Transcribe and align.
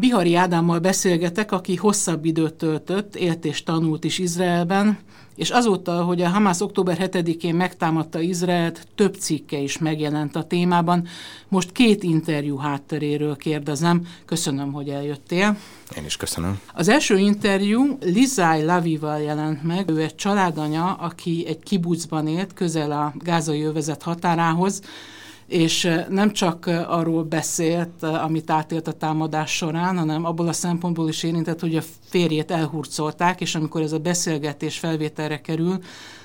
Bihari 0.00 0.34
Ádámmal 0.34 0.78
beszélgetek, 0.78 1.52
aki 1.52 1.76
hosszabb 1.76 2.24
időt 2.24 2.54
töltött, 2.54 3.16
élt 3.16 3.44
és 3.44 3.62
tanult 3.62 4.04
is 4.04 4.18
Izraelben, 4.18 4.98
és 5.36 5.50
azóta, 5.50 6.02
hogy 6.02 6.22
a 6.22 6.28
Hamász 6.28 6.60
október 6.60 6.98
7-én 7.00 7.54
megtámadta 7.54 8.20
Izraelt, 8.20 8.86
több 8.94 9.14
cikke 9.14 9.58
is 9.58 9.78
megjelent 9.78 10.36
a 10.36 10.42
témában. 10.42 11.06
Most 11.48 11.72
két 11.72 12.02
interjú 12.02 12.56
hátteréről 12.56 13.36
kérdezem. 13.36 14.06
Köszönöm, 14.24 14.72
hogy 14.72 14.88
eljöttél. 14.88 15.56
Én 15.96 16.04
is 16.04 16.16
köszönöm. 16.16 16.60
Az 16.74 16.88
első 16.88 17.18
interjú 17.18 17.98
Lizai 18.00 18.64
Lavival 18.64 19.20
jelent 19.20 19.62
meg. 19.62 19.90
Ő 19.90 20.02
egy 20.02 20.14
családanya, 20.14 20.92
aki 20.92 21.44
egy 21.48 21.62
kibucban 21.62 22.26
élt, 22.26 22.52
közel 22.52 22.92
a 22.92 23.12
gázai 23.24 23.62
övezet 23.62 24.02
határához, 24.02 24.82
és 25.48 25.90
nem 26.08 26.32
csak 26.32 26.66
arról 26.66 27.22
beszélt, 27.22 28.02
amit 28.02 28.50
átélt 28.50 28.88
a 28.88 28.92
támadás 28.92 29.56
során, 29.56 29.98
hanem 29.98 30.24
abból 30.24 30.48
a 30.48 30.52
szempontból 30.52 31.08
is 31.08 31.22
érintett, 31.22 31.60
hogy 31.60 31.76
a 31.76 31.82
férjét 32.08 32.50
elhurcolták, 32.50 33.40
és 33.40 33.54
amikor 33.54 33.82
ez 33.82 33.92
a 33.92 33.98
beszélgetés 33.98 34.78
felvételre 34.78 35.40
kerül, 35.40 35.78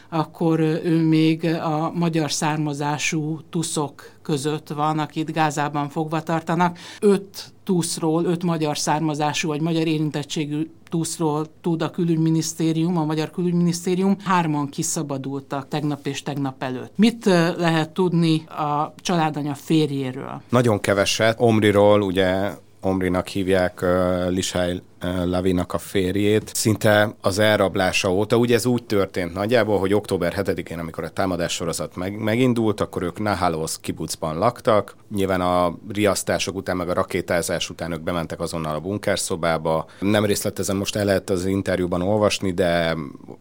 akkor 0.09 0.59
ő 0.59 1.07
még 1.07 1.45
a 1.45 1.91
magyar 1.95 2.31
származású 2.31 3.39
tuszok 3.49 4.11
között 4.21 4.67
van, 4.67 4.99
akit 4.99 5.31
Gázában 5.31 5.89
fogva 5.89 6.21
tartanak. 6.21 6.77
Öt 6.99 7.52
tuszról, 7.63 8.25
öt 8.25 8.43
magyar 8.43 8.77
származású 8.77 9.47
vagy 9.47 9.61
magyar 9.61 9.87
érintettségű 9.87 10.69
tuszról 10.89 11.45
tud 11.61 11.81
a 11.81 11.89
külügyminisztérium, 11.91 12.97
a 12.97 13.05
magyar 13.05 13.31
külügyminisztérium. 13.31 14.17
Hárman 14.23 14.69
kiszabadultak 14.69 15.67
tegnap 15.67 16.05
és 16.05 16.23
tegnap 16.23 16.63
előtt. 16.63 16.91
Mit 16.95 17.25
lehet 17.57 17.89
tudni 17.89 18.43
a 18.47 18.93
családanya 18.97 19.53
férjéről? 19.53 20.41
Nagyon 20.49 20.79
keveset. 20.79 21.35
Omriról 21.39 22.01
ugye 22.01 22.51
Omrinak 22.81 23.27
hívják 23.27 23.79
uh, 23.81 24.29
Lishály 24.29 24.81
Lavinak 25.25 25.73
a 25.73 25.77
férjét, 25.77 26.51
szinte 26.53 27.15
az 27.21 27.39
elrablása 27.39 28.13
óta. 28.13 28.37
Ugye 28.37 28.55
ez 28.55 28.65
úgy 28.65 28.83
történt 28.83 29.33
nagyjából, 29.33 29.79
hogy 29.79 29.93
október 29.93 30.33
7-én, 30.37 30.79
amikor 30.79 31.03
a 31.03 31.09
támadás 31.09 31.53
sorozat 31.53 31.95
meg, 31.95 32.17
megindult, 32.17 32.81
akkor 32.81 33.03
ők 33.03 33.19
Nahalosz 33.19 33.79
kibucban 33.81 34.37
laktak. 34.37 34.95
Nyilván 35.15 35.41
a 35.41 35.77
riasztások 35.93 36.55
után, 36.55 36.77
meg 36.77 36.89
a 36.89 36.93
rakétázás 36.93 37.69
után 37.69 37.91
ők 37.91 38.01
bementek 38.01 38.39
azonnal 38.39 38.75
a 38.75 38.79
bunkerszobába. 38.79 39.85
Nem 39.99 40.25
részletezem, 40.25 40.77
most 40.77 40.95
el 40.95 41.05
lehet 41.05 41.29
az 41.29 41.45
interjúban 41.45 42.01
olvasni, 42.01 42.51
de 42.51 42.95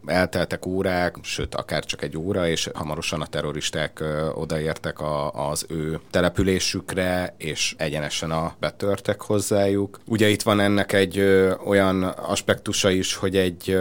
elteltek 0.05 0.65
órák, 0.65 1.15
sőt, 1.21 1.55
akár 1.55 1.85
csak 1.85 2.01
egy 2.03 2.17
óra, 2.17 2.47
és 2.47 2.69
hamarosan 2.73 3.21
a 3.21 3.25
terroristák 3.25 4.03
odaértek 4.33 4.99
a, 4.99 5.31
az 5.49 5.65
ő 5.69 5.99
településükre, 6.11 7.35
és 7.37 7.75
egyenesen 7.77 8.31
a 8.31 8.55
betörtek 8.59 9.21
hozzájuk. 9.21 9.99
Ugye 10.05 10.29
itt 10.29 10.41
van 10.41 10.59
ennek 10.59 10.93
egy 10.93 11.23
olyan 11.65 12.03
aspektusa 12.03 12.89
is, 12.89 13.15
hogy 13.15 13.37
egy 13.37 13.77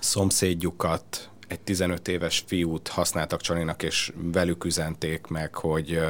szomszédjukat, 0.00 1.30
egy 1.48 1.60
15 1.60 2.08
éves 2.08 2.44
fiút 2.46 2.88
használtak 2.88 3.40
Csalinak, 3.40 3.82
és 3.82 4.12
velük 4.32 4.64
üzenték 4.64 5.26
meg, 5.26 5.54
hogy 5.54 6.00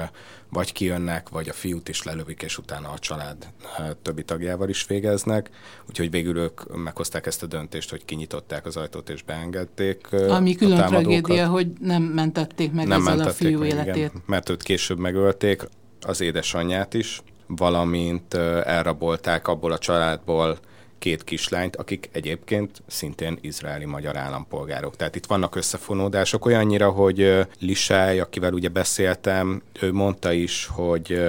vagy 0.50 0.72
kijönnek, 0.72 1.28
vagy 1.28 1.48
a 1.48 1.52
fiút 1.52 1.88
is 1.88 2.02
lelövik, 2.02 2.42
és 2.42 2.58
utána 2.58 2.88
a 2.88 2.98
család 2.98 3.46
többi 4.02 4.22
tagjával 4.22 4.68
is 4.68 4.86
végeznek. 4.86 5.50
Úgyhogy 5.88 6.10
végül 6.10 6.36
ők 6.36 6.76
meghozták 6.76 7.26
ezt 7.26 7.42
a 7.42 7.46
döntést, 7.46 7.90
hogy 7.90 8.04
kinyitották 8.04 8.66
az 8.66 8.76
ajtót 8.76 9.08
és 9.08 9.22
beengedték 9.22 10.12
Ami 10.12 10.54
külön 10.54 10.86
tragédia, 10.86 11.46
hogy 11.46 11.68
nem 11.80 12.02
mentették 12.02 12.72
meg 12.72 12.86
nem 12.86 13.00
ezzel 13.00 13.16
mentették 13.16 13.46
a 13.46 13.48
fiú 13.48 13.58
meg, 13.58 13.68
életét. 13.68 13.94
Igen, 13.94 14.22
mert 14.26 14.48
őt 14.48 14.62
később 14.62 14.98
megölték, 14.98 15.68
az 16.00 16.20
édesanyját 16.20 16.94
is, 16.94 17.22
valamint 17.46 18.34
elrabolták 18.64 19.48
abból 19.48 19.72
a 19.72 19.78
családból 19.78 20.58
két 20.98 21.24
kislányt, 21.24 21.76
akik 21.76 22.08
egyébként 22.12 22.82
szintén 22.86 23.38
izraeli 23.40 23.84
magyar 23.84 24.16
állampolgárok. 24.16 24.96
Tehát 24.96 25.16
itt 25.16 25.26
vannak 25.26 25.54
összefonódások 25.54 26.44
olyannyira, 26.44 26.90
hogy 26.90 27.46
Lisály, 27.58 28.20
akivel 28.20 28.52
ugye 28.52 28.68
beszéltem, 28.68 29.62
ő 29.80 29.92
mondta 29.92 30.32
is, 30.32 30.66
hogy 30.66 31.20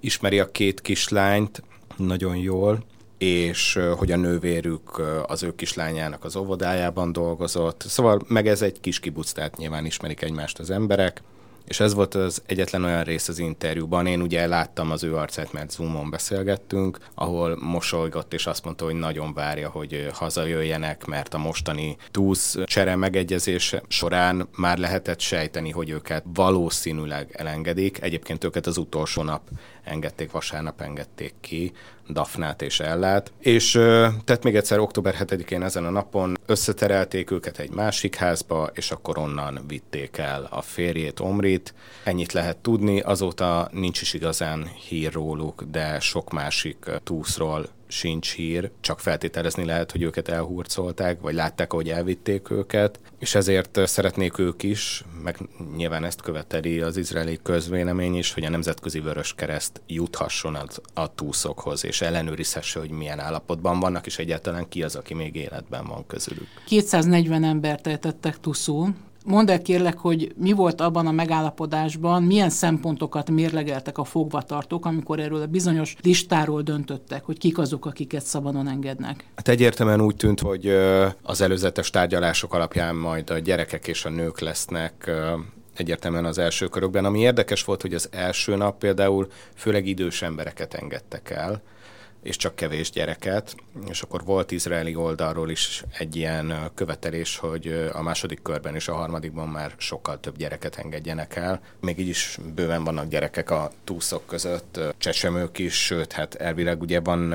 ismeri 0.00 0.38
a 0.38 0.50
két 0.50 0.80
kislányt 0.80 1.62
nagyon 1.96 2.36
jól, 2.36 2.84
és 3.18 3.78
hogy 3.96 4.12
a 4.12 4.16
nővérük 4.16 5.02
az 5.26 5.42
ő 5.42 5.54
kislányának 5.54 6.24
az 6.24 6.36
óvodájában 6.36 7.12
dolgozott. 7.12 7.84
Szóval 7.88 8.20
meg 8.28 8.46
ez 8.46 8.62
egy 8.62 8.80
kis 8.80 9.00
kibuc, 9.00 9.32
tehát 9.32 9.56
nyilván 9.56 9.86
ismerik 9.86 10.22
egymást 10.22 10.58
az 10.58 10.70
emberek. 10.70 11.22
És 11.66 11.80
ez 11.80 11.94
volt 11.94 12.14
az 12.14 12.42
egyetlen 12.46 12.84
olyan 12.84 13.04
rész 13.04 13.28
az 13.28 13.38
interjúban. 13.38 14.06
Én 14.06 14.20
ugye 14.20 14.46
láttam 14.46 14.90
az 14.90 15.04
ő 15.04 15.16
arcát, 15.16 15.52
mert 15.52 15.70
Zoomon 15.70 16.10
beszélgettünk, 16.10 16.98
ahol 17.14 17.58
mosolygott, 17.60 18.32
és 18.32 18.46
azt 18.46 18.64
mondta, 18.64 18.84
hogy 18.84 18.94
nagyon 18.94 19.34
várja, 19.34 19.68
hogy 19.68 20.08
hazajöjjenek, 20.12 21.04
mert 21.04 21.34
a 21.34 21.38
mostani 21.38 21.96
túsz 22.10 22.56
csere 22.64 22.96
megegyezés 22.96 23.74
során 23.88 24.48
már 24.56 24.78
lehetett 24.78 25.20
sejteni, 25.20 25.70
hogy 25.70 25.90
őket 25.90 26.24
valószínűleg 26.34 27.34
elengedik. 27.36 28.02
Egyébként 28.02 28.44
őket 28.44 28.66
az 28.66 28.76
utolsó 28.76 29.22
nap 29.22 29.42
engedték, 29.86 30.30
vasárnap 30.30 30.80
engedték 30.80 31.34
ki, 31.40 31.72
Dafnát 32.08 32.62
és 32.62 32.80
Ellát. 32.80 33.32
És 33.38 33.70
tehát 34.24 34.42
még 34.42 34.56
egyszer 34.56 34.78
október 34.78 35.14
7-én 35.18 35.62
ezen 35.62 35.84
a 35.84 35.90
napon 35.90 36.38
összeterelték 36.46 37.30
őket 37.30 37.58
egy 37.58 37.70
másik 37.70 38.14
házba, 38.14 38.70
és 38.74 38.90
akkor 38.90 39.18
onnan 39.18 39.64
vitték 39.68 40.16
el 40.16 40.48
a 40.50 40.62
férjét, 40.62 41.20
Omrit. 41.20 41.74
Ennyit 42.04 42.32
lehet 42.32 42.56
tudni, 42.56 43.00
azóta 43.00 43.68
nincs 43.72 44.00
is 44.00 44.14
igazán 44.14 44.70
hír 44.88 45.12
róluk, 45.12 45.62
de 45.62 46.00
sok 46.00 46.32
másik 46.32 46.90
túszról 47.04 47.66
sincs 47.86 48.34
hír, 48.34 48.70
csak 48.80 49.00
feltételezni 49.00 49.64
lehet, 49.64 49.92
hogy 49.92 50.02
őket 50.02 50.28
elhurcolták, 50.28 51.20
vagy 51.20 51.34
látták, 51.34 51.72
hogy 51.72 51.88
elvitték 51.88 52.50
őket, 52.50 53.00
és 53.18 53.34
ezért 53.34 53.78
szeretnék 53.86 54.38
ők 54.38 54.62
is, 54.62 55.04
meg 55.22 55.38
nyilván 55.76 56.04
ezt 56.04 56.20
követeli 56.20 56.80
az 56.80 56.96
izraeli 56.96 57.38
közvélemény 57.42 58.14
is, 58.14 58.32
hogy 58.32 58.44
a 58.44 58.50
Nemzetközi 58.50 59.00
Vörös 59.00 59.34
Kereszt 59.34 59.80
juthasson 59.86 60.54
az, 60.54 60.80
a 60.94 61.14
túszokhoz, 61.14 61.84
és 61.84 62.00
ellenőrizhesse, 62.00 62.78
hogy 62.78 62.90
milyen 62.90 63.18
állapotban 63.18 63.80
vannak, 63.80 64.06
és 64.06 64.18
egyáltalán 64.18 64.68
ki 64.68 64.82
az, 64.82 64.96
aki 64.96 65.14
még 65.14 65.34
életben 65.34 65.86
van 65.86 66.06
közülük. 66.06 66.48
240 66.66 67.44
embert 67.44 67.86
ejtettek 67.86 68.40
túszul, 68.40 68.94
Mondd 69.26 69.50
el 69.50 69.62
kérlek, 69.62 69.98
hogy 69.98 70.32
mi 70.36 70.52
volt 70.52 70.80
abban 70.80 71.06
a 71.06 71.10
megállapodásban, 71.10 72.22
milyen 72.22 72.50
szempontokat 72.50 73.30
mérlegeltek 73.30 73.98
a 73.98 74.04
fogvatartók, 74.04 74.86
amikor 74.86 75.20
erről 75.20 75.40
a 75.40 75.46
bizonyos 75.46 75.96
listáról 76.02 76.62
döntöttek, 76.62 77.24
hogy 77.24 77.38
kik 77.38 77.58
azok, 77.58 77.86
akiket 77.86 78.24
szabadon 78.24 78.68
engednek? 78.68 79.24
Hát 79.34 79.48
egyértelműen 79.48 80.00
úgy 80.00 80.16
tűnt, 80.16 80.40
hogy 80.40 80.66
az 81.22 81.40
előzetes 81.40 81.90
tárgyalások 81.90 82.54
alapján 82.54 82.96
majd 82.96 83.30
a 83.30 83.38
gyerekek 83.38 83.86
és 83.86 84.04
a 84.04 84.08
nők 84.10 84.40
lesznek 84.40 85.10
egyértelműen 85.76 86.24
az 86.24 86.38
első 86.38 86.66
körökben. 86.66 87.04
Ami 87.04 87.18
érdekes 87.20 87.64
volt, 87.64 87.82
hogy 87.82 87.94
az 87.94 88.08
első 88.12 88.56
nap 88.56 88.78
például 88.78 89.28
főleg 89.54 89.86
idős 89.86 90.22
embereket 90.22 90.74
engedtek 90.74 91.30
el, 91.30 91.62
és 92.26 92.36
csak 92.36 92.54
kevés 92.54 92.90
gyereket, 92.90 93.54
és 93.88 94.02
akkor 94.02 94.24
volt 94.24 94.50
izraeli 94.50 94.94
oldalról 94.94 95.50
is 95.50 95.84
egy 95.98 96.16
ilyen 96.16 96.70
követelés, 96.74 97.36
hogy 97.36 97.90
a 97.92 98.02
második 98.02 98.42
körben 98.42 98.74
és 98.74 98.88
a 98.88 98.94
harmadikban 98.94 99.48
már 99.48 99.74
sokkal 99.76 100.20
több 100.20 100.36
gyereket 100.36 100.76
engedjenek 100.76 101.36
el. 101.36 101.60
Még 101.80 101.98
így 101.98 102.08
is 102.08 102.38
bőven 102.54 102.84
vannak 102.84 103.08
gyerekek 103.08 103.50
a 103.50 103.70
túszok 103.84 104.26
között, 104.26 104.80
csecsemők 104.98 105.58
is, 105.58 105.84
sőt, 105.84 106.12
hát 106.12 106.34
elvileg 106.34 106.80
ugye 106.80 107.00
van 107.00 107.34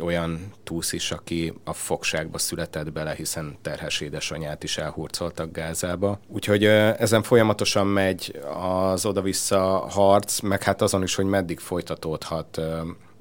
olyan 0.00 0.52
túsz 0.64 0.92
is, 0.92 1.10
aki 1.10 1.52
a 1.64 1.72
fogságba 1.72 2.38
született 2.38 2.92
bele, 2.92 3.14
hiszen 3.14 3.56
terhes 3.62 4.00
édesanyját 4.00 4.62
is 4.62 4.78
elhurcoltak 4.78 5.52
Gázába. 5.52 6.20
Úgyhogy 6.28 6.64
ezen 6.64 7.22
folyamatosan 7.22 7.86
megy 7.86 8.40
az 8.60 9.06
oda-vissza 9.06 9.60
harc, 9.88 10.40
meg 10.40 10.62
hát 10.62 10.82
azon 10.82 11.02
is, 11.02 11.14
hogy 11.14 11.24
meddig 11.24 11.58
folytatódhat 11.58 12.60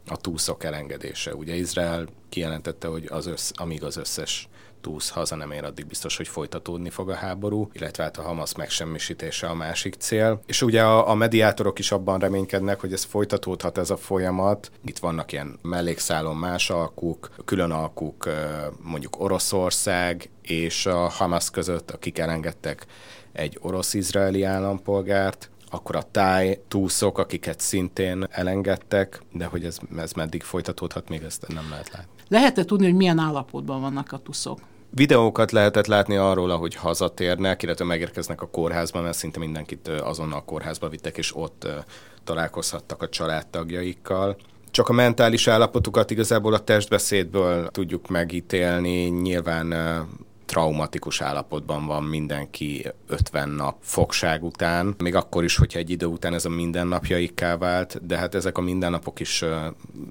a 0.07 0.17
túszok 0.17 0.63
elengedése. 0.63 1.35
Ugye 1.35 1.55
Izrael 1.55 2.07
kijelentette, 2.29 2.87
hogy 2.87 3.07
az 3.09 3.25
össz, 3.25 3.51
amíg 3.53 3.83
az 3.83 3.97
összes 3.97 4.49
túsz 4.85 5.09
haza 5.09 5.35
nem 5.35 5.51
ér, 5.51 5.63
addig 5.63 5.85
biztos, 5.85 6.17
hogy 6.17 6.27
folytatódni 6.27 6.89
fog 6.89 7.09
a 7.09 7.13
háború, 7.13 7.69
illetve 7.73 8.03
hát 8.03 8.17
a 8.17 8.21
Hamas 8.21 8.55
megsemmisítése 8.55 9.47
a 9.47 9.53
másik 9.53 9.93
cél. 9.93 10.41
És 10.45 10.61
ugye 10.61 10.83
a, 10.83 11.09
a 11.09 11.13
mediátorok 11.13 11.79
is 11.79 11.91
abban 11.91 12.19
reménykednek, 12.19 12.79
hogy 12.79 12.93
ez 12.93 13.03
folytatódhat 13.03 13.77
ez 13.77 13.89
a 13.89 13.97
folyamat. 13.97 14.71
Itt 14.83 14.97
vannak 14.97 15.31
ilyen 15.31 15.59
mellékszálon 15.61 16.35
más 16.35 16.69
alkuk, 16.69 17.29
külön 17.45 17.71
alkuk, 17.71 18.29
mondjuk 18.81 19.19
Oroszország 19.19 20.29
és 20.41 20.85
a 20.85 20.97
Hamas 20.97 21.49
között, 21.49 21.91
akik 21.91 22.17
elengedtek 22.17 22.85
egy 23.31 23.57
orosz-izraeli 23.61 24.43
állampolgárt, 24.43 25.49
akkor 25.69 25.95
a 25.95 26.03
táj 26.11 26.59
túszok, 26.67 27.17
akiket 27.17 27.59
szintén 27.59 28.27
elengedtek, 28.29 29.21
de 29.31 29.45
hogy 29.45 29.63
ez, 29.65 29.77
ez 29.97 30.11
meddig 30.11 30.43
folytatódhat, 30.43 31.09
még 31.09 31.23
ezt 31.23 31.47
nem 31.47 31.69
lehet 31.69 31.89
látni. 31.89 32.11
Lehet-e 32.27 32.63
tudni, 32.63 32.85
hogy 32.85 32.95
milyen 32.95 33.19
állapotban 33.19 33.81
vannak 33.81 34.11
a 34.11 34.17
tuszok? 34.17 34.59
Videókat 34.89 35.51
lehetett 35.51 35.85
látni 35.85 36.15
arról, 36.15 36.49
ahogy 36.49 36.75
hazatérnek, 36.75 37.63
illetve 37.63 37.85
megérkeznek 37.85 38.41
a 38.41 38.47
kórházba, 38.47 39.01
mert 39.01 39.17
szinte 39.17 39.39
mindenkit 39.39 39.87
azonnal 39.87 40.39
a 40.39 40.43
kórházba 40.43 40.89
vittek, 40.89 41.17
és 41.17 41.35
ott 41.35 41.67
találkozhattak 42.23 43.01
a 43.01 43.09
családtagjaikkal. 43.09 44.37
Csak 44.71 44.89
a 44.89 44.93
mentális 44.93 45.47
állapotukat 45.47 46.11
igazából 46.11 46.53
a 46.53 46.59
testbeszédből 46.59 47.67
tudjuk 47.67 48.07
megítélni. 48.07 49.03
Nyilván 49.03 49.73
traumatikus 50.55 51.21
állapotban 51.21 51.85
van 51.85 52.03
mindenki 52.03 52.85
50 53.07 53.49
nap 53.49 53.77
fogság 53.81 54.43
után, 54.43 54.95
még 54.97 55.15
akkor 55.15 55.43
is, 55.43 55.57
hogyha 55.57 55.79
egy 55.79 55.89
idő 55.89 56.05
után 56.05 56.33
ez 56.33 56.45
a 56.45 56.49
mindennapjaikká 56.49 57.57
vált, 57.57 58.05
de 58.05 58.17
hát 58.17 58.35
ezek 58.35 58.57
a 58.57 58.61
mindennapok 58.61 59.19
is 59.19 59.43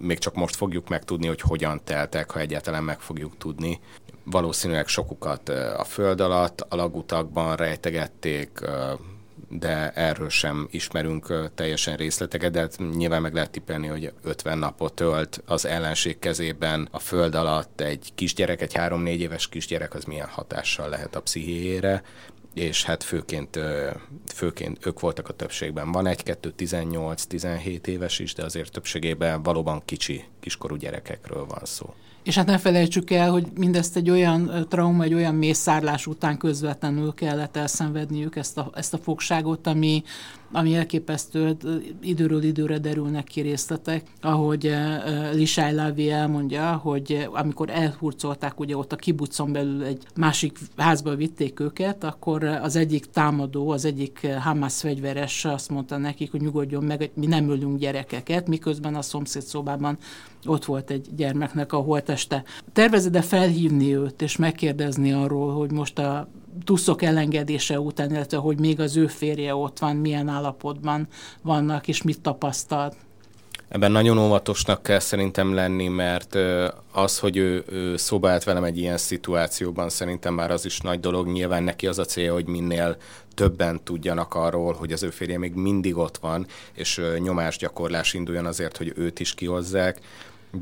még 0.01 0.19
csak 0.19 0.35
most 0.35 0.57
fogjuk 0.57 0.89
megtudni, 0.89 1.27
hogy 1.27 1.41
hogyan 1.41 1.81
teltek, 1.85 2.31
ha 2.31 2.41
egyáltalán 2.41 2.85
meg 2.85 3.01
fogjuk 3.01 3.39
tudni. 3.39 3.81
Valószínűleg 4.25 4.87
sokukat 4.87 5.49
a 5.79 5.85
föld 5.85 6.21
alatt, 6.21 6.61
a 6.61 6.77
lagutakban 6.77 7.57
rejtegették, 7.57 8.51
de 9.49 9.91
erről 9.91 10.29
sem 10.29 10.69
ismerünk 10.71 11.51
teljesen 11.55 11.97
részleteket, 11.97 12.53
de 12.53 12.61
hát 12.61 12.79
nyilván 12.97 13.23
meg 13.23 13.35
lehet 13.35 13.51
tippelni, 13.51 13.87
hogy 13.87 14.13
50 14.23 14.59
napot 14.59 14.95
tölt 14.95 15.43
az 15.47 15.65
ellenség 15.65 16.19
kezében 16.19 16.89
a 16.91 16.99
föld 16.99 17.35
alatt 17.35 17.81
egy 17.81 18.13
kisgyerek, 18.15 18.61
egy 18.63 18.73
3-4 18.75 19.07
éves 19.07 19.49
kisgyerek, 19.49 19.95
az 19.95 20.05
milyen 20.05 20.29
hatással 20.29 20.89
lehet 20.89 21.17
a 21.17 21.23
pszichéjére, 21.23 22.03
és 22.55 22.85
hát 22.85 23.03
főként, 23.03 23.59
főként 24.35 24.87
ők 24.87 25.01
voltak 25.01 25.29
a 25.29 25.33
többségben. 25.33 25.93
Van 25.93 26.07
egy-kettő 26.07 26.55
18-17 26.59 27.87
éves 27.87 28.19
is, 28.19 28.35
de 28.35 28.45
azért 28.45 28.73
többségében 28.73 29.43
valóban 29.43 29.83
kicsi, 29.85 30.25
kiskorú 30.41 30.77
gyerekekről 30.77 31.47
van 31.47 31.65
szó. 31.65 31.95
És 32.25 32.35
hát 32.35 32.47
ne 32.47 32.59
felejtsük 32.59 33.11
el, 33.11 33.31
hogy 33.31 33.47
mindezt 33.59 33.97
egy 33.97 34.11
olyan 34.11 34.67
trauma, 34.69 35.03
egy 35.03 35.15
olyan 35.15 35.35
mészárlás 35.35 36.07
után 36.07 36.39
közvetlenül 36.39 37.15
kellett 37.15 37.57
elszenvedniük 37.57 38.37
ezt 38.37 38.59
a, 38.59 38.71
ezt 38.75 38.95
a 38.95 38.99
fogságot, 38.99 39.67
ami, 39.67 40.03
ami 40.53 40.75
elképesztő, 40.75 41.57
időről 42.01 42.43
időre 42.43 42.79
derülnek 42.79 43.25
ki 43.25 43.41
részletek, 43.41 44.03
ahogy 44.21 44.75
Lisai 45.33 45.75
Lavi 45.75 46.11
elmondja, 46.11 46.73
hogy 46.73 47.29
amikor 47.33 47.71
elhurcolták 47.71 48.61
ugye 48.61 48.77
ott 48.77 48.93
a 48.93 48.97
kibucon 48.97 49.53
belül 49.53 49.83
egy 49.83 50.03
másik 50.15 50.59
házba 50.77 51.15
vitték 51.15 51.61
őket, 51.61 52.05
akkor 52.05 52.45
az 52.45 52.77
egyik 52.77 53.07
támadó, 53.07 53.71
az 53.71 53.85
egyik 53.85 54.27
Hamas 54.41 54.81
fegyveres 54.81 55.45
azt 55.45 55.71
mondta 55.71 55.97
nekik, 55.97 56.31
hogy 56.31 56.41
nyugodjon 56.41 56.85
meg, 56.85 57.11
mi 57.15 57.27
nem 57.27 57.51
ölünk 57.51 57.79
gyerekeket, 57.79 58.49
miközben 58.49 58.95
a 58.95 59.03
szomszéd 59.03 59.43
szobában 59.43 59.99
ott 60.47 60.65
volt 60.65 60.91
egy 60.91 61.09
gyermeknek 61.17 61.73
a 61.73 61.77
holteste. 62.15 62.45
Tervezed-e 62.73 63.23
felhívni 63.23 63.97
őt 63.97 64.23
és 64.23 64.37
megkérdezni 64.37 65.13
arról, 65.13 65.55
hogy 65.55 65.71
most 65.71 65.99
a 65.99 66.29
tuszok 66.65 67.03
elengedése 67.03 67.81
után, 67.81 68.11
illetve 68.11 68.37
hogy 68.37 68.59
még 68.59 68.81
az 68.81 68.97
ő 68.97 69.07
férje 69.07 69.55
ott 69.55 69.79
van, 69.79 69.97
milyen 69.97 70.29
állapotban 70.29 71.09
vannak, 71.43 71.89
és 71.89 72.03
mit 72.03 72.21
tapasztalt? 72.21 72.97
Ebben 73.69 73.93
nagyon 73.93 74.19
óvatosnak 74.19 74.83
kell 74.83 74.99
szerintem 74.99 75.55
lenni, 75.55 75.89
mert 75.89 76.39
az, 76.93 77.19
hogy 77.19 77.37
ő, 77.37 77.65
ő 77.69 77.97
szobált 77.97 78.45
velem 78.45 78.65
egy 78.65 78.79
ilyen 78.79 78.97
szituációban, 78.97 79.89
szerintem 79.89 80.35
már 80.35 80.51
az 80.51 80.65
is 80.65 80.81
nagy 80.81 81.01
dolog. 81.01 81.27
Nyilván 81.27 81.63
neki 81.63 81.87
az 81.87 81.99
a 81.99 82.05
célja, 82.05 82.33
hogy 82.33 82.47
minél 82.47 82.97
többen 83.35 83.81
tudjanak 83.85 84.35
arról, 84.35 84.73
hogy 84.73 84.93
az 84.93 85.03
ő 85.03 85.11
férje 85.11 85.39
még 85.39 85.55
mindig 85.55 85.97
ott 85.97 86.17
van, 86.17 86.47
és 86.73 87.01
nyomásgyakorlás 87.19 88.15
induljon 88.15 88.47
azért, 88.47 88.77
hogy 88.77 88.93
őt 88.97 89.21
is 89.21 89.35
kihozzák 89.35 90.01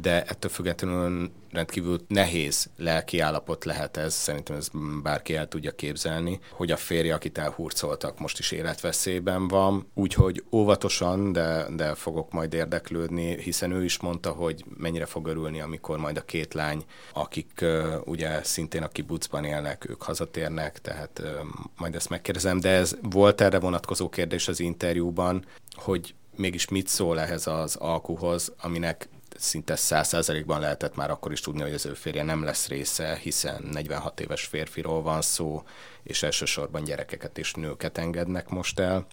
de 0.01 0.23
ettől 0.23 0.51
függetlenül 0.51 1.31
rendkívül 1.53 2.01
nehéz 2.09 2.71
lelki 2.77 3.19
állapot 3.19 3.65
lehet 3.65 3.97
ez, 3.97 4.15
szerintem 4.15 4.57
ez 4.57 4.69
bárki 5.03 5.35
el 5.35 5.49
tudja 5.49 5.71
képzelni, 5.71 6.41
hogy 6.51 6.71
a 6.71 6.77
férje, 6.77 7.15
akit 7.15 7.39
elhurcoltak, 7.39 8.19
most 8.19 8.39
is 8.39 8.51
életveszélyben 8.51 9.49
van, 9.49 9.87
úgyhogy 9.95 10.45
óvatosan, 10.53 11.33
de, 11.33 11.67
de 11.77 11.95
fogok 11.95 12.33
majd 12.33 12.55
érdeklődni, 12.55 13.43
hiszen 13.43 13.73
ő 13.73 13.85
is 13.85 14.01
mondta, 14.01 14.31
hogy 14.31 14.65
mennyire 14.77 15.07
fog 15.07 15.27
örülni, 15.27 15.61
amikor 15.61 15.99
majd 15.99 16.17
a 16.17 16.25
két 16.25 16.55
lány, 16.55 16.85
akik 17.13 17.59
uh, 17.63 17.95
ugye 18.05 18.43
szintén 18.43 18.83
a 18.83 18.89
kibucban 18.89 19.45
élnek, 19.45 19.91
ők 19.91 20.03
hazatérnek, 20.03 20.81
tehát 20.81 21.19
uh, 21.23 21.29
majd 21.77 21.95
ezt 21.95 22.09
megkérdezem, 22.09 22.61
de 22.61 22.69
ez 22.69 22.97
volt 23.03 23.41
erre 23.41 23.59
vonatkozó 23.59 24.09
kérdés 24.09 24.49
az 24.49 24.61
interjúban, 24.61 25.45
hogy 25.75 26.15
mégis 26.37 26.69
mit 26.69 26.89
szól 26.89 27.21
ehhez 27.21 27.47
az 27.47 27.77
alkuhoz, 27.77 28.53
aminek 28.61 29.09
szinte 29.39 29.77
száz 29.77 30.09
százalékban 30.09 30.61
lehetett 30.61 30.97
már 30.97 31.11
akkor 31.11 31.33
is 31.33 31.41
tudni, 31.41 31.63
hogy 31.63 31.75
az 31.75 31.87
ő 31.87 31.95
férje 31.95 32.23
nem 32.23 32.45
lesz 32.45 32.69
része, 32.69 33.17
hiszen 33.17 33.63
46 33.73 34.21
éves 34.21 34.45
férfiról 34.45 35.03
van 35.03 35.23
szó, 35.23 35.63
és 36.03 36.23
elsősorban 36.23 36.85
gyerekeket 36.85 37.39
és 37.39 37.55
nőket 37.55 37.99
engednek 37.99 38.49
most 38.49 38.79
el, 38.79 39.07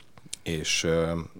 és, 0.43 0.87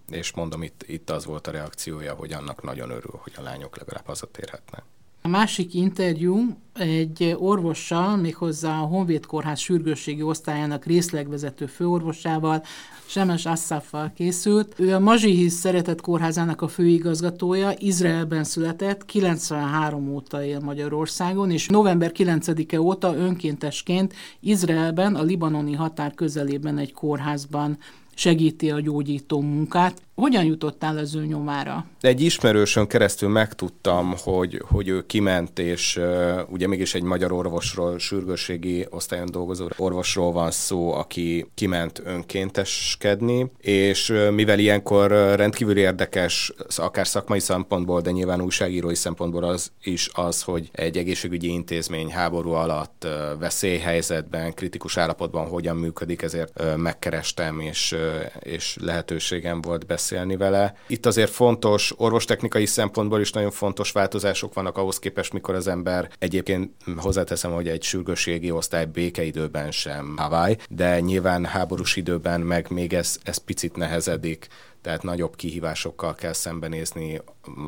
és 0.10 0.32
mondom, 0.32 0.64
itt, 0.64 0.84
itt 0.88 1.10
az 1.10 1.26
volt 1.26 1.48
a 1.48 1.52
reakciója, 1.52 2.14
hogy 2.14 2.34
annak 2.34 2.64
nagyon 2.64 2.90
örül, 2.90 3.20
hogy 3.22 3.34
a 3.38 3.42
lányok 3.42 3.78
legalább 3.78 4.06
hazatérhetnek. 4.06 4.84
Másik 5.30 5.74
interjú 5.74 6.58
egy 6.74 7.36
orvossal, 7.40 8.16
méghozzá 8.16 8.80
a 8.80 8.86
Honvéd 8.86 9.26
Kórház 9.26 9.60
sürgősségi 9.60 10.22
osztályának 10.22 10.86
részlegvezető 10.86 11.66
főorvosával, 11.66 12.64
Semes 13.06 13.46
Assaffal 13.46 14.12
készült. 14.16 14.74
Ő 14.78 14.94
a 14.94 15.00
Mazsihisz 15.00 15.54
Szeretett 15.54 16.02
Kórházának 16.02 16.62
a 16.62 16.68
főigazgatója, 16.68 17.72
Izraelben 17.78 18.44
született, 18.44 19.06
93 19.06 20.14
óta 20.14 20.44
él 20.44 20.60
Magyarországon, 20.60 21.52
és 21.52 21.68
november 21.68 22.12
9-e 22.14 22.82
óta 22.82 23.16
önkéntesként 23.16 24.14
Izraelben, 24.40 25.16
a 25.16 25.24
libanoni 25.24 25.74
határ 25.74 26.14
közelében 26.14 26.78
egy 26.78 26.94
kórházban 26.94 27.78
segíti 28.20 28.72
a 28.72 28.80
gyógyító 28.80 29.42
munkát. 29.42 30.02
Hogyan 30.16 30.44
jutottál 30.44 30.98
az 30.98 31.16
ő 31.16 31.26
nyomára? 31.26 31.86
Egy 32.02 32.22
ismerősön 32.22 32.88
keresztül 32.88 33.30
megtudtam, 33.30 34.14
hogy, 34.18 34.62
hogy 34.68 34.88
ő 34.88 35.06
kiment, 35.06 35.60
és 35.60 35.98
uh, 35.98 36.40
ugye 36.50 36.68
mégis 36.68 36.96
egy 36.96 37.02
magyar 37.02 37.32
orvosról, 37.32 38.00
sürgősségi 38.00 38.88
osztályon 38.90 39.28
dolgozó 39.32 39.68
orvosról 39.78 40.32
van 40.32 40.52
szó, 40.52 40.94
aki 40.94 41.46
kiment 41.54 42.02
önkénteskedni, 42.06 43.52
és 43.58 44.10
uh, 44.10 44.32
mivel 44.32 44.60
ilyenkor 44.60 45.12
rendkívül 45.12 45.78
érdekes, 45.78 46.54
akár 46.76 47.08
szakmai 47.08 47.40
szempontból, 47.40 48.02
de 48.02 48.12
nyilván 48.12 48.42
újságírói 48.42 48.96
szempontból 48.96 49.44
az 49.44 49.72
is 49.84 50.10
az, 50.14 50.42
hogy 50.42 50.70
egy 50.72 50.98
egészségügyi 50.98 51.48
intézmény 51.48 52.12
háború 52.12 52.52
alatt 52.52 53.06
uh, 53.06 53.40
veszélyhelyzetben, 53.40 54.54
kritikus 54.54 54.98
állapotban 54.98 55.48
hogyan 55.48 55.76
működik, 55.76 56.22
ezért 56.22 56.62
uh, 56.62 56.76
megkerestem, 56.76 57.60
és, 57.60 57.92
uh, 57.92 58.09
és 58.40 58.78
lehetőségem 58.82 59.62
volt 59.62 59.86
beszélni 59.86 60.38
vele. 60.38 60.74
Itt 60.88 61.06
azért 61.06 61.32
fontos, 61.32 61.94
orvostechnikai 61.98 62.66
szempontból 62.66 63.20
is 63.20 63.32
nagyon 63.32 63.52
fontos 63.52 63.92
változások 63.92 64.54
vannak 64.54 64.78
ahhoz 64.78 65.00
képest, 65.00 65.34
mikor 65.34 65.56
az 65.56 65.68
ember 65.68 66.10
egyébként 66.20 66.72
hozzáteszem, 66.98 67.52
hogy 67.52 67.68
egy 67.68 67.84
sürgősségi 67.84 68.52
osztály 68.52 68.86
békeidőben 68.86 69.72
sem 69.72 70.14
Hawaii, 70.18 70.58
de 70.70 71.00
nyilván 71.00 71.46
háborús 71.46 71.96
időben 71.96 72.42
meg 72.42 72.70
még 72.70 72.94
ez, 72.94 73.18
ez 73.24 73.38
picit 73.38 73.76
nehezedik 73.76 74.48
tehát 74.82 75.04
nagyobb 75.04 75.36
kihívásokkal 75.36 76.16
kell 76.16 76.34
szembenézni, 76.34 77.22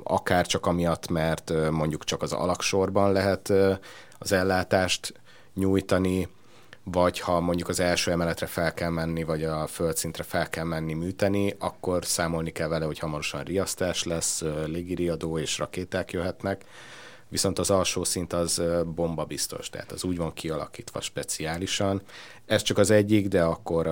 akár 0.04 0.46
csak 0.46 0.66
amiatt, 0.66 1.10
mert 1.10 1.54
mondjuk 1.72 2.04
csak 2.04 2.22
az 2.22 2.34
alaksorban 2.34 3.12
lehet 3.12 3.54
az 4.18 4.32
ellátást 4.32 5.14
nyújtani, 5.54 6.28
vagy 6.84 7.20
ha 7.20 7.40
mondjuk 7.40 7.70
az 7.70 7.80
első 7.80 8.12
emeletre 8.12 8.46
fel 8.46 8.74
kell 8.74 8.90
menni, 8.90 9.24
vagy 9.24 9.44
a 9.44 9.68
földszintre 9.68 10.24
fel 10.24 10.50
kell 10.50 10.64
menni 10.64 10.94
műteni, 10.94 11.56
akkor 11.60 12.06
számolni 12.06 12.52
kell 12.52 12.68
vele, 12.68 12.86
hogy 12.86 13.00
hamarosan 13.00 13.44
riasztás 13.44 14.04
lesz, 14.04 14.44
légiriadó 14.66 15.38
és 15.38 15.58
rakéták 15.58 16.12
jöhetnek, 16.12 16.66
viszont 17.32 17.60
az 17.60 17.70
alsó 17.70 18.04
szint 18.04 18.34
az 18.34 18.62
bomba 18.96 19.26
biztos, 19.26 19.70
tehát 19.70 19.92
az 19.92 20.04
úgy 20.04 20.18
van 20.18 20.34
kialakítva 20.34 21.02
speciálisan. 21.02 22.02
Ez 22.46 22.62
csak 22.62 22.78
az 22.78 22.92
egyik, 22.92 23.28
de 23.28 23.44
akkor 23.44 23.88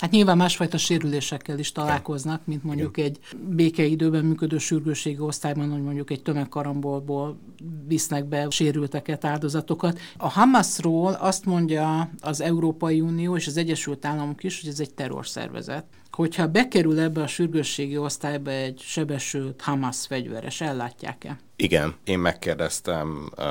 Hát 0.00 0.10
nyilván 0.10 0.36
másfajta 0.36 0.78
sérülésekkel 0.78 1.58
is 1.58 1.72
találkoznak, 1.72 2.46
mint 2.46 2.64
mondjuk 2.64 2.96
egy 2.96 3.18
békeidőben 3.48 4.24
működő 4.24 4.58
sürgősségi 4.58 5.18
osztályban, 5.18 5.70
hogy 5.70 5.82
mondjuk 5.82 6.10
egy 6.10 6.22
tömegkarambolból 6.22 7.38
visznek 7.86 8.24
be 8.24 8.50
sérülteket, 8.50 9.24
áldozatokat. 9.24 9.98
A 10.16 10.28
Hamasról 10.28 11.12
azt 11.12 11.44
mondja 11.44 12.10
az 12.20 12.40
Európai 12.40 13.00
Unió 13.00 13.36
és 13.36 13.46
az 13.46 13.56
Egyesült 13.56 14.04
Államok 14.04 14.44
is, 14.44 14.60
hogy 14.60 14.70
ez 14.70 14.80
egy 14.80 14.94
terrorszervezet. 14.94 15.84
Hogyha 16.10 16.48
bekerül 16.48 17.00
ebbe 17.00 17.22
a 17.22 17.26
sürgősségi 17.26 17.98
osztályba 17.98 18.50
egy 18.50 18.80
sebesült 18.80 19.60
Hamas 19.60 20.06
fegyveres, 20.06 20.60
ellátják-e? 20.60 21.38
Igen, 21.62 21.94
én 22.04 22.18
megkérdeztem 22.18 23.30
uh, 23.36 23.44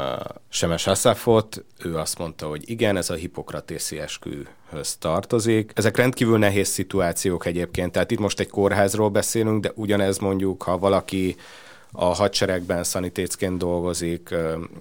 Semes 0.49 0.87
Asafot, 0.87 1.65
ő 1.83 1.97
azt 1.97 2.17
mondta, 2.17 2.47
hogy 2.47 2.69
igen, 2.69 2.97
ez 2.97 3.09
a 3.09 3.13
hipokratészi 3.13 3.99
eskühöz 3.99 4.95
tartozik. 4.99 5.71
Ezek 5.75 5.97
rendkívül 5.97 6.37
nehéz 6.37 6.67
szituációk 6.67 7.45
egyébként, 7.45 7.91
tehát 7.91 8.11
itt 8.11 8.19
most 8.19 8.39
egy 8.39 8.49
kórházról 8.49 9.09
beszélünk, 9.09 9.61
de 9.61 9.71
ugyanez 9.75 10.17
mondjuk, 10.17 10.63
ha 10.63 10.77
valaki 10.77 11.35
a 11.91 12.05
hadseregben 12.05 12.83
szanitécként 12.83 13.57
dolgozik, 13.57 14.35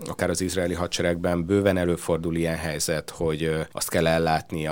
akár 0.07 0.31
az 0.31 0.41
izraeli 0.41 0.75
hadseregben 0.75 1.45
bőven 1.45 1.77
előfordul 1.77 2.37
ilyen 2.37 2.57
helyzet, 2.57 3.11
hogy 3.11 3.67
azt 3.73 3.91
kell 3.91 4.07
ellátni 4.07 4.67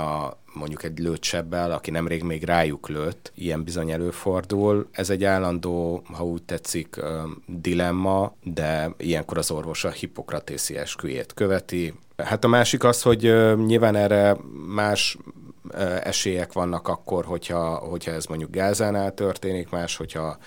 mondjuk 0.57 0.83
egy 0.83 0.99
lőtsebbel, 0.99 1.71
aki 1.71 1.91
nemrég 1.91 2.23
még 2.23 2.43
rájuk 2.43 2.89
lőtt, 2.89 3.31
ilyen 3.35 3.63
bizony 3.63 3.91
előfordul. 3.91 4.87
Ez 4.91 5.09
egy 5.09 5.23
állandó, 5.23 6.03
ha 6.13 6.25
úgy 6.25 6.43
tetszik, 6.43 6.99
dilemma, 7.45 8.35
de 8.43 8.93
ilyenkor 8.97 9.37
az 9.37 9.51
orvos 9.51 9.83
a 9.83 9.89
hipokratészi 9.89 10.77
esküjét 10.77 11.33
követi. 11.33 11.93
Hát 12.17 12.43
a 12.43 12.47
másik 12.47 12.83
az, 12.83 13.01
hogy 13.01 13.21
nyilván 13.65 13.95
erre 13.95 14.37
más 14.67 15.17
esélyek 16.03 16.53
vannak 16.53 16.87
akkor, 16.87 17.25
hogyha, 17.25 17.75
hogyha 17.75 18.11
ez 18.11 18.25
mondjuk 18.25 18.51
Gázánál 18.51 19.13
történik, 19.13 19.69
más, 19.69 19.97
hogyha 19.97 20.37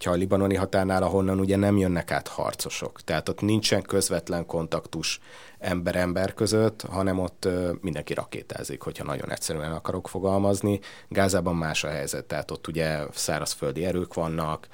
hogyha 0.00 0.18
a 0.18 0.20
libanoni 0.20 0.54
határnál, 0.54 1.02
ahonnan 1.02 1.40
ugye 1.40 1.56
nem 1.56 1.76
jönnek 1.78 2.10
át 2.10 2.28
harcosok. 2.28 3.00
Tehát 3.00 3.28
ott 3.28 3.40
nincsen 3.40 3.82
közvetlen 3.82 4.46
kontaktus 4.46 5.20
ember-ember 5.58 6.34
között, 6.34 6.82
hanem 6.82 7.18
ott 7.18 7.48
mindenki 7.80 8.14
rakétázik, 8.14 8.82
hogyha 8.82 9.04
nagyon 9.04 9.30
egyszerűen 9.30 9.72
akarok 9.72 10.08
fogalmazni. 10.08 10.80
Gázában 11.08 11.56
más 11.56 11.84
a 11.84 11.88
helyzet, 11.88 12.24
tehát 12.24 12.50
ott 12.50 12.66
ugye 12.66 12.98
szárazföldi 13.12 13.84
erők 13.84 14.14
vannak, 14.14 14.68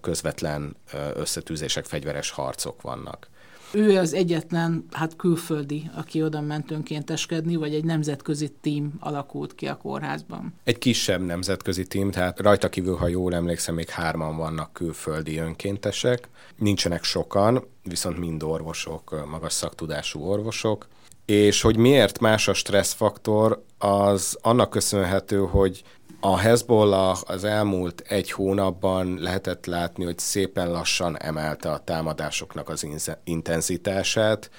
közvetlen 0.00 0.76
összetűzések, 1.14 1.84
fegyveres 1.84 2.30
harcok 2.30 2.82
vannak. 2.82 3.28
Ő 3.74 3.98
az 3.98 4.14
egyetlen 4.14 4.84
hát 4.90 5.16
külföldi, 5.16 5.90
aki 5.94 6.22
oda 6.22 6.40
ment 6.40 6.70
önkénteskedni, 6.70 7.56
vagy 7.56 7.74
egy 7.74 7.84
nemzetközi 7.84 8.48
tím 8.60 8.92
alakult 9.00 9.54
ki 9.54 9.66
a 9.66 9.76
kórházban? 9.76 10.54
Egy 10.64 10.78
kisebb 10.78 11.20
nemzetközi 11.20 11.86
tím, 11.86 12.10
tehát 12.10 12.40
rajta 12.40 12.68
kívül, 12.68 12.96
ha 12.96 13.08
jól 13.08 13.34
emlékszem, 13.34 13.74
még 13.74 13.88
hárman 13.88 14.36
vannak 14.36 14.72
külföldi 14.72 15.38
önkéntesek. 15.38 16.28
Nincsenek 16.56 17.04
sokan, 17.04 17.64
viszont 17.82 18.18
mind 18.18 18.42
orvosok, 18.42 19.26
magas 19.30 19.52
szaktudású 19.52 20.20
orvosok. 20.20 20.88
És 21.24 21.60
hogy 21.60 21.76
miért 21.76 22.20
más 22.20 22.48
a 22.48 22.54
stresszfaktor, 22.54 23.64
az 23.78 24.38
annak 24.40 24.70
köszönhető, 24.70 25.38
hogy 25.38 25.82
a 26.24 26.36
Hezbollah 26.36 27.18
az 27.24 27.44
elmúlt 27.44 28.02
egy 28.08 28.30
hónapban 28.30 29.18
lehetett 29.20 29.66
látni, 29.66 30.04
hogy 30.04 30.18
szépen 30.18 30.70
lassan 30.70 31.18
emelte 31.18 31.70
a 31.70 31.78
támadásoknak 31.78 32.68
az 32.68 32.86
intenzitását. 33.24 34.50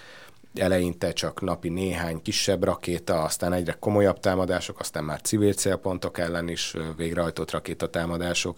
Eleinte 0.55 1.13
csak 1.13 1.41
napi 1.41 1.70
néhány 1.70 2.22
kisebb 2.22 2.63
rakéta, 2.63 3.22
aztán 3.22 3.53
egyre 3.53 3.75
komolyabb 3.79 4.20
támadások, 4.20 4.79
aztán 4.79 5.03
már 5.03 5.22
civil 5.22 5.53
célpontok 5.53 6.17
ellen 6.17 6.50
is 6.50 6.75
végrehajtott 6.98 7.51
rakétatámadások, 7.51 8.58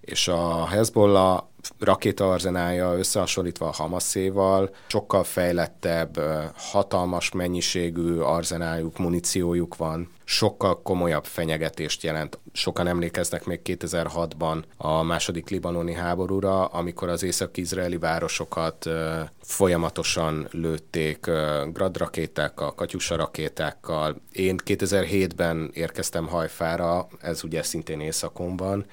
és 0.00 0.28
a 0.28 0.66
Hezbollah 0.66 1.42
rakétaarzenálja 1.78 2.98
összehasonlítva 2.98 3.66
a 3.66 3.72
Hamaszéval 3.72 4.74
sokkal 4.86 5.24
fejlettebb, 5.24 6.20
hatalmas 6.56 7.30
mennyiségű 7.32 8.18
arzenáljuk, 8.18 8.98
muníciójuk 8.98 9.76
van, 9.76 10.10
sokkal 10.32 10.82
komolyabb 10.82 11.24
fenyegetést 11.24 12.02
jelent. 12.02 12.38
Sokan 12.52 12.86
emlékeznek 12.86 13.44
még 13.44 13.60
2006-ban 13.64 14.62
a 14.76 15.02
második 15.02 15.48
libanoni 15.48 15.92
háborúra, 15.92 16.64
amikor 16.64 17.08
az 17.08 17.22
észak-izraeli 17.22 17.98
városokat 17.98 18.88
folyamatosan 19.42 20.48
lőtték 20.50 21.30
gradrakétákkal, 21.72 22.74
katyusa 22.74 23.16
rakétákkal. 23.16 24.20
Én 24.32 24.58
2007-ben 24.64 25.70
érkeztem 25.74 26.26
Hajfára, 26.26 27.08
ez 27.20 27.44
ugye 27.44 27.62
szintén 27.62 28.00
északon 28.00 28.56
van, 28.56 28.86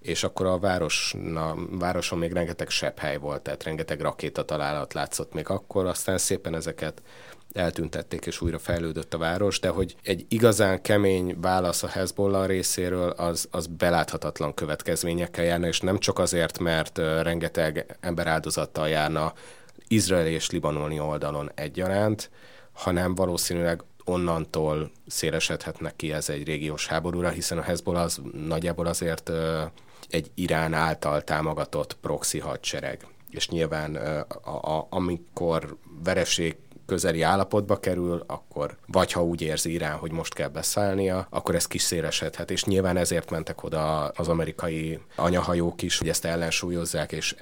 és 0.00 0.24
akkor 0.24 0.46
a 0.46 0.58
város, 0.58 1.14
na, 1.22 1.54
városon 1.70 2.18
még 2.18 2.32
rengeteg 2.32 2.68
hely 2.96 3.16
volt, 3.16 3.42
tehát 3.42 3.62
rengeteg 3.62 4.00
rakéta 4.00 4.44
találat 4.44 4.92
látszott 4.92 5.34
még 5.34 5.48
akkor, 5.48 5.86
aztán 5.86 6.18
szépen 6.18 6.54
ezeket 6.54 7.02
eltüntették, 7.54 8.26
és 8.26 8.40
újra 8.40 8.58
fejlődött 8.58 9.14
a 9.14 9.18
város, 9.18 9.60
de 9.60 9.68
hogy 9.68 9.96
egy 10.02 10.26
igazán 10.28 10.82
kemény 10.82 11.36
válasz 11.40 11.82
a 11.82 11.88
Hezbollah 11.88 12.46
részéről, 12.46 13.10
az, 13.10 13.48
az 13.50 13.66
beláthatatlan 13.66 14.54
következményekkel 14.54 15.44
járna, 15.44 15.66
és 15.66 15.80
nem 15.80 15.98
csak 15.98 16.18
azért, 16.18 16.58
mert 16.58 16.98
rengeteg 16.98 17.96
ember 18.00 18.26
áldozattal 18.26 18.88
járna 18.88 19.32
izraeli 19.88 20.30
és 20.30 20.50
libanoni 20.50 21.00
oldalon 21.00 21.50
egyaránt, 21.54 22.30
hanem 22.72 23.14
valószínűleg 23.14 23.82
onnantól 24.04 24.90
szélesedhetnek 25.06 25.96
ki 25.96 26.12
ez 26.12 26.28
egy 26.28 26.44
régiós 26.44 26.86
háborúra, 26.86 27.28
hiszen 27.28 27.58
a 27.58 27.62
Hezbollah 27.62 28.02
az 28.02 28.20
nagyjából 28.46 28.86
azért 28.86 29.30
egy 30.08 30.30
Irán 30.34 30.74
által 30.74 31.22
támogatott 31.22 31.96
proxy 32.00 32.38
hadsereg. 32.38 33.06
És 33.30 33.48
nyilván 33.48 33.96
a, 34.42 34.50
a, 34.50 34.86
amikor 34.90 35.76
vereség 36.04 36.56
közeli 36.86 37.22
állapotba 37.22 37.80
kerül, 37.80 38.24
akkor 38.26 38.76
vagy 38.86 39.12
ha 39.12 39.24
úgy 39.24 39.40
érzi 39.40 39.72
Irán, 39.72 39.96
hogy 39.96 40.12
most 40.12 40.34
kell 40.34 40.48
beszállnia, 40.48 41.26
akkor 41.30 41.54
ez 41.54 41.66
kiszélesedhet, 41.66 42.50
és 42.50 42.64
nyilván 42.64 42.96
ezért 42.96 43.30
mentek 43.30 43.62
oda 43.62 44.08
az 44.08 44.28
amerikai 44.28 44.98
anyahajók 45.16 45.82
is, 45.82 45.98
hogy 45.98 46.08
ezt 46.08 46.24
ellensúlyozzák, 46.24 47.12
és 47.12 47.36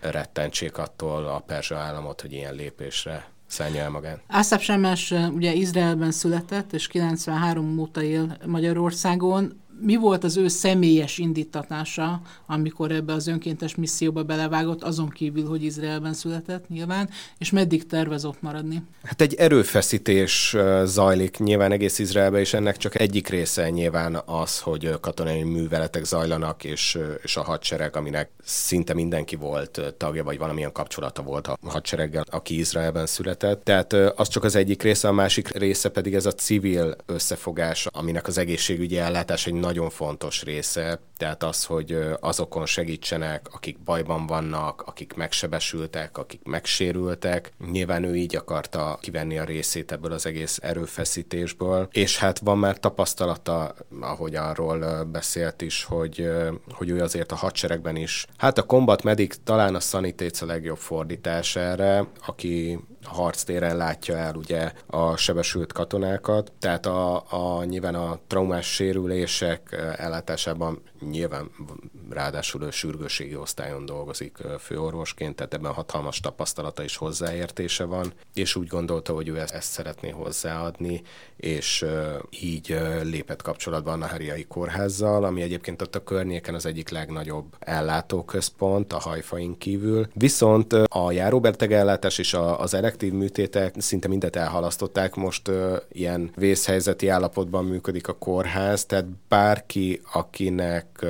elrettentsék 0.00 0.78
attól 0.78 1.26
a 1.26 1.38
perzsa 1.38 1.76
államot, 1.76 2.20
hogy 2.20 2.32
ilyen 2.32 2.54
lépésre 2.54 3.30
szállja 3.46 3.82
el 3.82 3.90
magát. 3.90 4.20
Ászáp 4.28 4.60
Semes 4.60 5.10
ugye 5.10 5.52
Izraelben 5.52 6.10
született, 6.10 6.72
és 6.72 6.86
93 6.86 7.78
óta 7.78 8.02
él 8.02 8.36
Magyarországon 8.46 9.61
mi 9.82 9.96
volt 9.96 10.24
az 10.24 10.36
ő 10.36 10.48
személyes 10.48 11.18
indítatása, 11.18 12.20
amikor 12.46 12.90
ebbe 12.90 13.12
az 13.12 13.26
önkéntes 13.26 13.74
misszióba 13.74 14.22
belevágott, 14.22 14.82
azon 14.82 15.08
kívül, 15.08 15.48
hogy 15.48 15.62
Izraelben 15.62 16.14
született 16.14 16.68
nyilván, 16.68 17.08
és 17.38 17.50
meddig 17.50 17.86
tervez 17.86 18.26
maradni? 18.40 18.82
Hát 19.02 19.20
egy 19.20 19.34
erőfeszítés 19.34 20.56
zajlik 20.84 21.38
nyilván 21.38 21.72
egész 21.72 21.98
Izraelben, 21.98 22.40
és 22.40 22.54
ennek 22.54 22.76
csak 22.76 23.00
egyik 23.00 23.28
része 23.28 23.70
nyilván 23.70 24.22
az, 24.24 24.60
hogy 24.60 25.00
katonai 25.00 25.42
műveletek 25.42 26.04
zajlanak, 26.04 26.64
és, 26.64 26.98
és 27.22 27.36
a 27.36 27.42
hadsereg, 27.42 27.96
aminek 27.96 28.30
szinte 28.44 28.94
mindenki 28.94 29.36
volt 29.36 29.94
tagja, 29.96 30.24
vagy 30.24 30.38
valamilyen 30.38 30.72
kapcsolata 30.72 31.22
volt 31.22 31.46
a 31.46 31.58
hadsereggel, 31.66 32.24
aki 32.30 32.58
Izraelben 32.58 33.06
született. 33.06 33.64
Tehát 33.64 33.92
az 33.92 34.28
csak 34.28 34.44
az 34.44 34.56
egyik 34.56 34.82
része, 34.82 35.08
a 35.08 35.12
másik 35.12 35.48
része 35.48 35.88
pedig 35.88 36.14
ez 36.14 36.26
a 36.26 36.32
civil 36.32 36.96
összefogás, 37.06 37.86
aminek 37.86 38.26
az 38.26 38.38
egészségügyi 38.38 38.98
ellátás 38.98 39.46
egy 39.46 39.52
nagyon 39.72 39.90
fontos 39.90 40.42
része, 40.42 41.00
tehát 41.16 41.42
az, 41.42 41.64
hogy 41.64 41.98
azokon 42.20 42.66
segítsenek, 42.66 43.46
akik 43.52 43.78
bajban 43.78 44.26
vannak, 44.26 44.82
akik 44.86 45.14
megsebesültek, 45.14 46.18
akik 46.18 46.40
megsérültek. 46.44 47.52
Nyilván 47.70 48.04
ő 48.04 48.16
így 48.16 48.36
akarta 48.36 48.98
kivenni 49.00 49.38
a 49.38 49.44
részét 49.44 49.92
ebből 49.92 50.12
az 50.12 50.26
egész 50.26 50.58
erőfeszítésből, 50.62 51.88
és 51.92 52.18
hát 52.18 52.38
van 52.38 52.58
már 52.58 52.78
tapasztalata, 52.78 53.74
ahogy 54.00 54.34
arról 54.34 55.04
beszélt 55.04 55.62
is, 55.62 55.84
hogy, 55.84 56.28
hogy 56.72 56.88
ő 56.88 57.00
azért 57.00 57.32
a 57.32 57.36
hadseregben 57.36 57.96
is, 57.96 58.26
hát 58.36 58.58
a 58.58 58.62
combat 58.62 59.02
medic 59.02 59.36
talán 59.44 59.74
a 59.74 59.80
sanitéc 59.80 60.40
a 60.40 60.46
legjobb 60.46 60.78
fordítás 60.78 61.56
erre, 61.56 62.06
aki 62.26 62.78
harctéren 63.04 63.76
látja 63.76 64.16
el 64.16 64.34
ugye 64.34 64.72
a 64.86 65.16
sebesült 65.16 65.72
katonákat, 65.72 66.52
tehát 66.58 66.86
a, 66.86 67.24
a 67.28 67.64
nyilván 67.64 67.94
a 67.94 68.18
traumás 68.26 68.66
sérülések 68.66 69.51
ellátásában 69.96 70.82
nyilván 71.10 71.50
ráadásul 72.10 72.62
ő 72.62 72.70
sürgőségi 72.70 73.36
osztályon 73.36 73.86
dolgozik 73.86 74.38
főorvosként, 74.58 75.36
tehát 75.36 75.54
ebben 75.54 75.72
hatalmas 75.72 76.20
tapasztalata 76.20 76.82
és 76.82 76.96
hozzáértése 76.96 77.84
van, 77.84 78.12
és 78.34 78.56
úgy 78.56 78.66
gondolta, 78.66 79.12
hogy 79.12 79.28
ő 79.28 79.38
ezt, 79.38 79.54
ezt 79.54 79.70
szeretné 79.70 80.10
hozzáadni, 80.10 81.02
és 81.36 81.84
így 82.42 82.78
lépett 83.02 83.42
kapcsolatban 83.42 83.94
a 83.94 83.96
Nahariai 83.96 84.44
kórházzal, 84.44 85.24
ami 85.24 85.42
egyébként 85.42 85.82
ott 85.82 85.94
a 85.94 86.04
környéken 86.04 86.54
az 86.54 86.66
egyik 86.66 86.88
legnagyobb 86.88 87.56
ellátóközpont 87.58 88.92
a 88.92 88.98
hajfain 88.98 89.58
kívül. 89.58 90.08
Viszont 90.14 90.72
a 90.72 91.12
járóbetegellátás 91.12 92.18
és 92.18 92.36
az 92.56 92.74
elektív 92.74 93.12
műtétek 93.12 93.74
szinte 93.78 94.08
mindet 94.08 94.36
elhalasztották, 94.36 95.14
most 95.14 95.50
ilyen 95.92 96.30
vészhelyzeti 96.36 97.08
állapotban 97.08 97.64
működik 97.64 98.08
a 98.08 98.12
kórház, 98.12 98.84
tehát 98.84 99.06
bárki, 99.42 100.00
akinek 100.12 101.06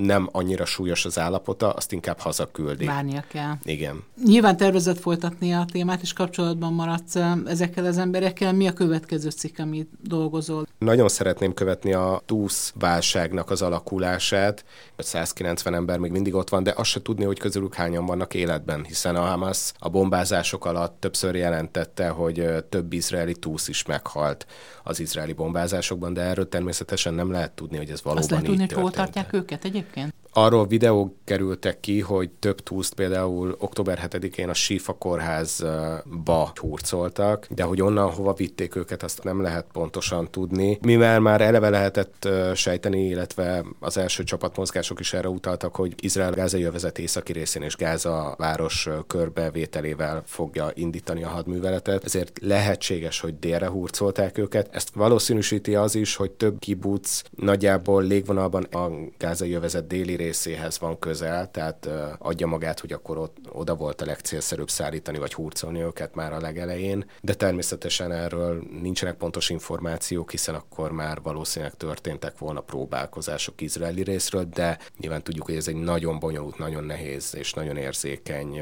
nem 0.00 0.28
annyira 0.32 0.64
súlyos 0.64 1.04
az 1.04 1.18
állapota, 1.18 1.70
azt 1.70 1.92
inkább 1.92 2.18
hazaküldi. 2.18 2.84
Várnia 2.84 3.24
kell. 3.28 3.52
Igen. 3.62 4.04
Nyilván 4.24 4.56
tervezett 4.56 4.98
folytatni 4.98 5.52
a 5.52 5.64
témát, 5.72 6.02
és 6.02 6.12
kapcsolatban 6.12 6.72
maradsz 6.72 7.16
ezekkel 7.46 7.84
az 7.84 7.98
emberekkel. 7.98 8.52
Mi 8.52 8.66
a 8.66 8.72
következő 8.72 9.30
cikk, 9.30 9.58
amit 9.58 9.88
dolgozol? 10.02 10.66
Nagyon 10.78 11.08
szeretném 11.08 11.54
követni 11.54 11.92
a 11.92 12.22
túsz 12.26 12.72
válságnak 12.78 13.50
az 13.50 13.62
alakulását. 13.62 14.64
190 14.96 15.74
ember 15.74 15.98
még 15.98 16.10
mindig 16.10 16.34
ott 16.34 16.48
van, 16.48 16.62
de 16.62 16.72
azt 16.76 16.90
se 16.90 17.02
tudni, 17.02 17.24
hogy 17.24 17.38
közülük 17.38 17.74
hányan 17.74 18.06
vannak 18.06 18.34
életben, 18.34 18.84
hiszen 18.84 19.16
a 19.16 19.20
Hamas 19.20 19.72
a 19.78 19.88
bombázások 19.88 20.64
alatt 20.64 21.00
többször 21.00 21.34
jelentette, 21.34 22.08
hogy 22.08 22.46
több 22.68 22.92
izraeli 22.92 23.34
túsz 23.34 23.68
is 23.68 23.84
meghalt 23.84 24.46
az 24.82 25.00
izraeli 25.00 25.32
bombázásokban, 25.32 26.12
de 26.12 26.20
erről 26.20 26.48
természetesen 26.48 27.14
nem 27.14 27.30
lehet 27.30 27.52
tudni, 27.52 27.76
hogy 27.76 27.90
ez 27.90 28.02
valóban 28.02 28.22
Azt 28.22 28.30
lehet 28.30 28.46
tudni, 28.46 28.62
hogy 28.62 28.72
hol 28.72 28.90
tartják 28.90 29.32
őket 29.32 29.64
egyébként? 29.64 29.89
Arról 30.32 30.66
videók 30.66 31.14
kerültek 31.24 31.80
ki, 31.80 32.00
hogy 32.00 32.30
több 32.30 32.60
túszt 32.60 32.94
például 32.94 33.56
október 33.58 34.08
7-én 34.10 34.48
a 34.48 34.54
Sifa 34.54 34.92
kórházba 34.92 36.52
hurcoltak, 36.54 37.46
de 37.50 37.62
hogy 37.62 37.82
onnan 37.82 38.10
hova 38.10 38.32
vitték 38.32 38.76
őket, 38.76 39.02
azt 39.02 39.24
nem 39.24 39.42
lehet 39.42 39.66
pontosan 39.72 40.30
tudni. 40.30 40.78
Mivel 40.82 41.20
már 41.20 41.40
eleve 41.40 41.70
lehetett 41.70 42.28
sejteni, 42.54 43.06
illetve 43.06 43.64
az 43.80 43.96
első 43.96 44.24
csapatmozgások 44.24 45.00
is 45.00 45.12
erre 45.12 45.28
utaltak, 45.28 45.76
hogy 45.76 45.94
Izrael 46.00 46.32
gázai 46.32 46.62
övezet 46.62 46.98
északi 46.98 47.32
részén 47.32 47.62
és 47.62 47.76
Gáza 47.76 48.34
város 48.38 48.88
körbevételével 49.06 50.22
fogja 50.26 50.70
indítani 50.74 51.22
a 51.22 51.28
hadműveletet, 51.28 52.04
ezért 52.04 52.38
lehetséges, 52.42 53.20
hogy 53.20 53.38
délre 53.38 53.68
hurcolták 53.68 54.38
őket. 54.38 54.68
Ezt 54.72 54.90
valószínűsíti 54.94 55.74
az 55.74 55.94
is, 55.94 56.16
hogy 56.16 56.30
több 56.30 56.58
kibuc 56.58 57.22
nagyjából 57.30 58.02
légvonalban 58.02 58.62
a 58.62 58.90
gázai 59.18 59.54
övezet 59.74 59.88
déli 59.88 60.14
részéhez 60.14 60.78
van 60.78 60.98
közel, 60.98 61.50
tehát 61.50 61.88
adja 62.18 62.46
magát, 62.46 62.80
hogy 62.80 62.92
akkor 62.92 63.18
ott, 63.18 63.36
oda 63.52 63.74
volt 63.74 64.00
a 64.00 64.04
legcélszerűbb 64.04 64.70
szállítani 64.70 65.18
vagy 65.18 65.34
hurcolni 65.34 65.80
őket 65.80 66.14
már 66.14 66.32
a 66.32 66.40
legelején, 66.40 67.04
de 67.20 67.34
természetesen 67.34 68.12
erről 68.12 68.62
nincsenek 68.82 69.14
pontos 69.14 69.50
információk, 69.50 70.30
hiszen 70.30 70.54
akkor 70.54 70.92
már 70.92 71.22
valószínűleg 71.22 71.74
történtek 71.74 72.38
volna 72.38 72.60
próbálkozások 72.60 73.60
izraeli 73.60 74.02
részről, 74.02 74.44
de 74.44 74.78
nyilván 74.98 75.22
tudjuk, 75.22 75.46
hogy 75.46 75.56
ez 75.56 75.68
egy 75.68 75.76
nagyon 75.76 76.18
bonyolult, 76.18 76.58
nagyon 76.58 76.84
nehéz 76.84 77.34
és 77.36 77.52
nagyon 77.52 77.76
érzékeny 77.76 78.60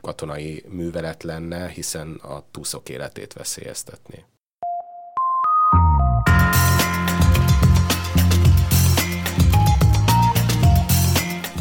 katonai 0.00 0.64
művelet 0.68 1.22
lenne, 1.22 1.68
hiszen 1.68 2.20
a 2.22 2.44
túszok 2.50 2.88
életét 2.88 3.32
veszélyeztetné. 3.32 4.24